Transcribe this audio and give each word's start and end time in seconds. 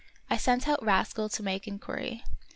I 0.31 0.37
sent 0.37 0.67
out 0.67 0.83
Rascal 0.83 1.29
to 1.29 1.43
make 1.43 1.67
inquiry. 1.67 2.23